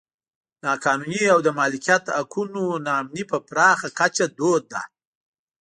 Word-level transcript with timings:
نا 0.63 0.71
قانوني 0.83 1.23
او 1.33 1.39
د 1.45 1.49
مالکیت 1.59 2.03
حقونو 2.17 2.63
نا 2.85 2.91
امني 3.01 3.23
په 3.31 3.37
پراخه 3.47 3.87
کچه 3.99 4.25
دود 4.37 4.63
ده. 4.73 4.83